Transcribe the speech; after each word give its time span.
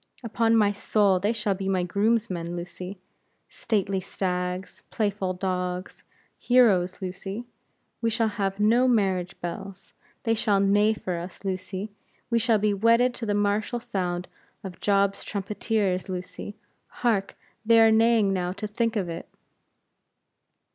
Upon 0.23 0.55
my 0.55 0.71
soul, 0.71 1.19
they 1.19 1.31
shall 1.31 1.53
be 1.53 1.69
my 1.69 1.83
groomsmen, 1.83 2.55
Lucy. 2.55 2.97
Stately 3.49 4.01
stags! 4.01 4.81
playful 4.89 5.33
dogs! 5.35 6.03
heroes, 6.39 7.03
Lucy. 7.03 7.45
We 8.01 8.09
shall 8.09 8.29
have 8.29 8.59
no 8.59 8.87
marriage 8.87 9.39
bells; 9.41 9.93
they 10.23 10.33
shall 10.33 10.59
neigh 10.59 10.95
for 10.95 11.17
us, 11.19 11.45
Lucy; 11.45 11.91
we 12.31 12.39
shall 12.39 12.57
be 12.57 12.73
wedded 12.73 13.13
to 13.13 13.27
the 13.27 13.35
martial 13.35 13.79
sound 13.79 14.27
of 14.63 14.81
Job's 14.81 15.23
trumpeters, 15.23 16.09
Lucy. 16.09 16.55
Hark! 16.87 17.37
they 17.63 17.79
are 17.79 17.91
neighing 17.91 18.33
now 18.33 18.53
to 18.53 18.65
think 18.65 18.95
of 18.95 19.07
it." 19.07 19.29